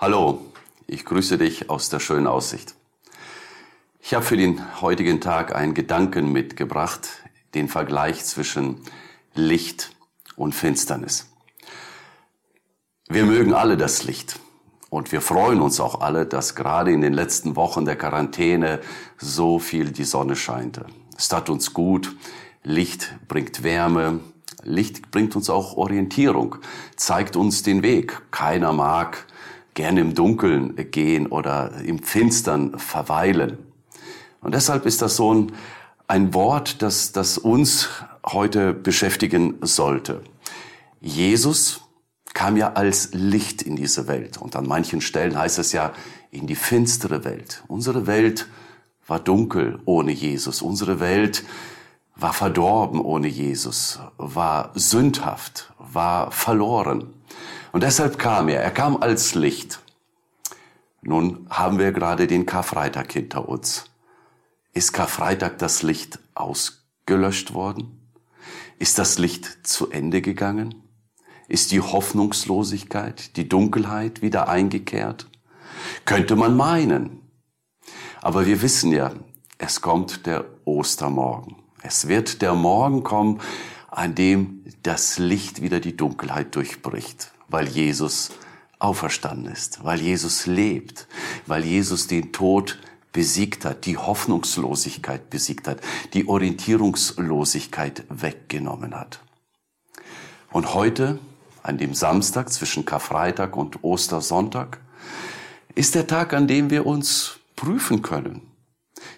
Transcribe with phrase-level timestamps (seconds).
[0.00, 0.46] Hallo,
[0.86, 2.74] ich grüße dich aus der schönen Aussicht.
[4.00, 7.06] Ich habe für den heutigen Tag einen Gedanken mitgebracht,
[7.52, 8.78] den Vergleich zwischen
[9.34, 9.94] Licht
[10.36, 11.26] und Finsternis.
[13.10, 14.40] Wir mögen alle das Licht
[14.88, 18.80] und wir freuen uns auch alle, dass gerade in den letzten Wochen der Quarantäne
[19.18, 20.86] so viel die Sonne scheinte.
[21.18, 22.16] Es tat uns gut,
[22.62, 24.20] Licht bringt Wärme,
[24.62, 26.56] Licht bringt uns auch Orientierung,
[26.96, 28.22] zeigt uns den Weg.
[28.30, 29.26] Keiner mag
[29.74, 33.58] gerne im Dunkeln gehen oder im Finstern verweilen.
[34.40, 35.52] Und deshalb ist das so ein,
[36.08, 37.88] ein Wort, das, das uns
[38.26, 40.22] heute beschäftigen sollte.
[41.00, 41.82] Jesus
[42.34, 44.38] kam ja als Licht in diese Welt.
[44.38, 45.92] Und an manchen Stellen heißt es ja
[46.30, 47.62] in die finstere Welt.
[47.68, 48.46] Unsere Welt
[49.06, 50.62] war dunkel ohne Jesus.
[50.62, 51.44] Unsere Welt
[52.20, 57.12] war verdorben ohne Jesus, war sündhaft, war verloren.
[57.72, 58.62] Und deshalb kam er.
[58.62, 59.80] Er kam als Licht.
[61.02, 63.86] Nun haben wir gerade den Karfreitag hinter uns.
[64.72, 68.12] Ist Karfreitag das Licht ausgelöscht worden?
[68.78, 70.82] Ist das Licht zu Ende gegangen?
[71.48, 75.26] Ist die Hoffnungslosigkeit, die Dunkelheit wieder eingekehrt?
[76.04, 77.20] Könnte man meinen.
[78.20, 79.12] Aber wir wissen ja,
[79.58, 81.59] es kommt der Ostermorgen.
[81.82, 83.40] Es wird der Morgen kommen,
[83.90, 88.30] an dem das Licht wieder die Dunkelheit durchbricht weil Jesus
[88.78, 91.06] auferstanden ist, weil Jesus lebt,
[91.46, 92.78] weil Jesus den Tod
[93.12, 95.80] besiegt hat, die Hoffnungslosigkeit besiegt hat,
[96.14, 99.20] die Orientierungslosigkeit weggenommen hat.
[100.52, 101.18] Und heute,
[101.62, 104.80] an dem Samstag zwischen Karfreitag und Ostersonntag,
[105.74, 108.49] ist der Tag, an dem wir uns prüfen können.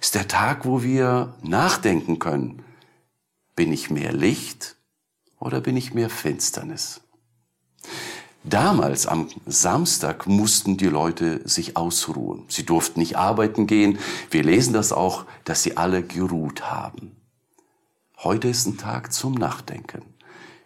[0.00, 2.62] Ist der Tag, wo wir nachdenken können,
[3.56, 4.76] bin ich mehr Licht
[5.38, 7.00] oder bin ich mehr Finsternis?
[8.44, 12.44] Damals am Samstag mussten die Leute sich ausruhen.
[12.48, 13.98] Sie durften nicht arbeiten gehen.
[14.30, 17.16] Wir lesen das auch, dass sie alle geruht haben.
[18.18, 20.02] Heute ist ein Tag zum Nachdenken.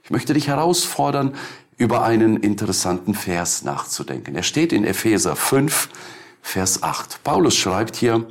[0.03, 1.35] Ich möchte dich herausfordern,
[1.77, 4.35] über einen interessanten Vers nachzudenken.
[4.35, 5.91] Er steht in Epheser 5,
[6.41, 7.23] Vers 8.
[7.23, 8.27] Paulus schreibt hier,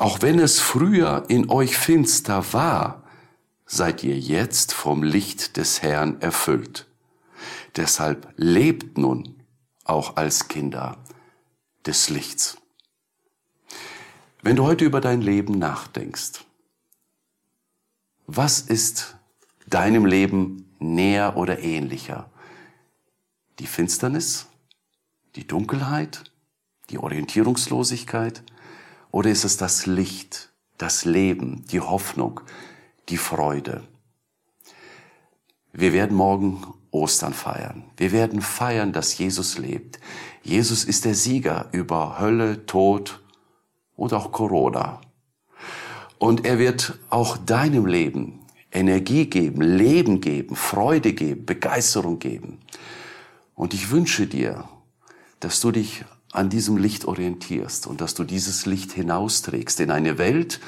[0.00, 3.04] auch wenn es früher in euch finster war,
[3.66, 6.86] seid ihr jetzt vom Licht des Herrn erfüllt.
[7.76, 9.42] Deshalb lebt nun
[9.84, 10.96] auch als Kinder
[11.84, 12.56] des Lichts.
[14.40, 16.46] Wenn du heute über dein Leben nachdenkst,
[18.26, 19.18] was ist
[19.66, 22.30] deinem Leben näher oder ähnlicher?
[23.58, 24.46] Die Finsternis,
[25.36, 26.24] die Dunkelheit,
[26.88, 28.42] die Orientierungslosigkeit
[29.10, 32.40] oder ist es das Licht, das Leben, die Hoffnung,
[33.08, 33.82] die Freude?
[35.72, 37.84] Wir werden morgen Ostern feiern.
[37.96, 40.00] Wir werden feiern, dass Jesus lebt.
[40.42, 43.20] Jesus ist der Sieger über Hölle, Tod
[43.96, 45.00] und auch Corona.
[46.18, 48.40] Und er wird auch deinem Leben
[48.72, 52.58] Energie geben, Leben geben, Freude geben, Begeisterung geben.
[53.54, 54.68] Und ich wünsche dir,
[55.40, 60.18] dass du dich an diesem Licht orientierst und dass du dieses Licht hinausträgst in eine
[60.18, 60.60] Welt,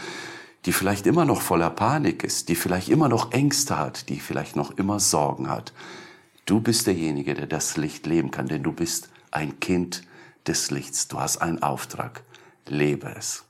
[0.65, 4.57] die vielleicht immer noch voller Panik ist, die vielleicht immer noch Ängste hat, die vielleicht
[4.57, 5.73] noch immer Sorgen hat.
[6.47, 10.03] Du bist derjenige, der das Licht leben kann, denn du bist ein Kind
[10.47, 11.09] des Lichts.
[11.09, 12.23] Du hast einen Auftrag.
[12.67, 13.45] Lebe es.